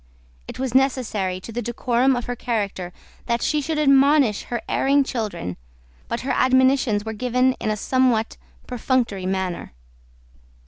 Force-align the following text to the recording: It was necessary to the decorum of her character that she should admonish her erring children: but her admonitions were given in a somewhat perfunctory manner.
It 0.47 0.57
was 0.57 0.73
necessary 0.73 1.39
to 1.41 1.51
the 1.51 1.61
decorum 1.61 2.15
of 2.15 2.25
her 2.25 2.35
character 2.35 2.91
that 3.27 3.43
she 3.43 3.61
should 3.61 3.77
admonish 3.77 4.41
her 4.45 4.63
erring 4.67 5.03
children: 5.03 5.57
but 6.07 6.21
her 6.21 6.31
admonitions 6.31 7.05
were 7.05 7.13
given 7.13 7.53
in 7.59 7.69
a 7.69 7.77
somewhat 7.77 8.35
perfunctory 8.65 9.27
manner. 9.27 9.73